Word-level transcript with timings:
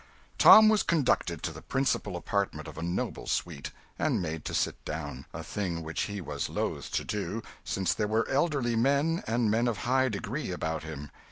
Tom 0.39 0.67
was 0.67 0.81
conducted 0.81 1.43
to 1.43 1.51
the 1.51 1.61
principal 1.61 2.17
apartment 2.17 2.67
of 2.67 2.75
a 2.75 2.81
noble 2.81 3.27
suite, 3.27 3.69
and 3.99 4.19
made 4.19 4.43
to 4.45 4.51
sit 4.55 4.83
down 4.83 5.25
a 5.31 5.43
thing 5.43 5.83
which 5.83 6.05
he 6.09 6.19
was 6.19 6.49
loth 6.49 6.89
to 6.93 7.03
do, 7.03 7.43
since 7.63 7.93
there 7.93 8.07
were 8.07 8.27
elderly 8.27 8.75
men 8.75 9.23
and 9.27 9.51
men 9.51 9.67
of 9.67 9.77
high 9.77 10.09
degree 10.09 10.49
about 10.49 10.81
him. 10.81 11.11